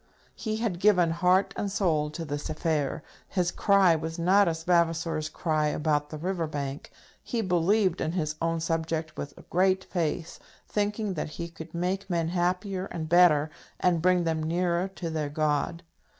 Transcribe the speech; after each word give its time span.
He 0.35 0.55
had 0.57 0.79
given 0.79 1.11
heart 1.11 1.53
and 1.55 1.71
soul 1.71 2.09
to 2.09 2.25
this 2.25 2.49
affair. 2.49 3.03
His 3.27 3.51
cry 3.51 3.95
was 3.95 4.17
not 4.17 4.47
as 4.47 4.63
Vavasor's 4.63 5.29
cry 5.29 5.67
about 5.67 6.09
the 6.09 6.17
River 6.17 6.47
Bank. 6.47 6.91
He 7.21 7.41
believed 7.41 8.01
in 8.01 8.13
his 8.13 8.33
own 8.41 8.61
subject 8.61 9.15
with 9.15 9.37
a 9.37 9.43
great 9.43 9.83
faith, 9.83 10.39
thinking 10.67 11.13
that 11.13 11.29
he 11.37 11.47
could 11.49 11.75
make 11.75 12.09
men 12.09 12.29
happier 12.29 12.85
and 12.85 13.07
better, 13.07 13.51
and 13.79 14.01
bring 14.01 14.23
them 14.23 14.41
nearer 14.41 14.87
to 14.95 15.11
their 15.11 15.29
God. 15.29 15.83